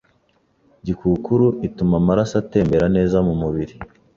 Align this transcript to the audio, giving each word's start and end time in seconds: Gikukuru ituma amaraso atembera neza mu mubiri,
Gikukuru 0.85 1.45
ituma 1.67 1.93
amaraso 2.01 2.33
atembera 2.41 2.85
neza 2.95 3.17
mu 3.27 3.33
mubiri, 3.41 3.73